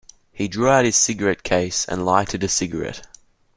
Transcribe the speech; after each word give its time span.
He 0.31 0.47
drew 0.47 0.67
out 0.67 0.83
his 0.85 0.95
cigarette-case 0.95 1.85
and 1.85 2.03
lighted 2.03 2.43
a 2.43 2.47
cigarette. 2.47 3.05